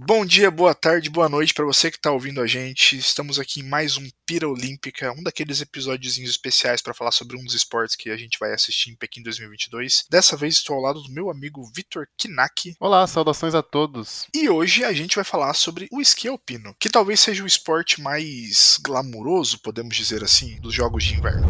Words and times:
Bom 0.00 0.24
dia, 0.24 0.48
boa 0.48 0.76
tarde, 0.76 1.10
boa 1.10 1.28
noite 1.28 1.52
para 1.52 1.64
você 1.64 1.90
que 1.90 1.96
está 1.96 2.12
ouvindo 2.12 2.40
a 2.40 2.46
gente. 2.46 2.96
Estamos 2.96 3.36
aqui 3.40 3.60
em 3.60 3.64
mais 3.64 3.96
um 3.96 4.08
Pira 4.24 4.48
Olímpica, 4.48 5.10
um 5.10 5.24
daqueles 5.24 5.60
episódios 5.60 6.16
especiais 6.18 6.80
para 6.80 6.94
falar 6.94 7.10
sobre 7.10 7.36
um 7.36 7.42
dos 7.42 7.52
esportes 7.52 7.96
que 7.96 8.08
a 8.08 8.16
gente 8.16 8.38
vai 8.38 8.54
assistir 8.54 8.90
em 8.90 8.94
Pequim 8.94 9.24
2022. 9.24 10.06
Dessa 10.08 10.36
vez 10.36 10.54
estou 10.54 10.76
ao 10.76 10.82
lado 10.82 11.02
do 11.02 11.10
meu 11.10 11.28
amigo 11.30 11.68
Vitor 11.74 12.06
Kinaki. 12.16 12.76
Olá, 12.78 13.04
saudações 13.08 13.56
a 13.56 13.62
todos. 13.62 14.28
E 14.32 14.48
hoje 14.48 14.84
a 14.84 14.92
gente 14.92 15.16
vai 15.16 15.24
falar 15.24 15.52
sobre 15.52 15.88
o 15.90 16.00
esqui 16.00 16.28
alpino, 16.28 16.76
que 16.78 16.88
talvez 16.88 17.18
seja 17.18 17.42
o 17.42 17.46
esporte 17.46 18.00
mais 18.00 18.78
glamuroso, 18.80 19.58
podemos 19.58 19.96
dizer 19.96 20.22
assim, 20.22 20.60
dos 20.60 20.72
jogos 20.72 21.02
de 21.02 21.14
inverno. 21.14 21.48